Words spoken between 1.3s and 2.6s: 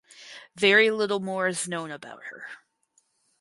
is known about her.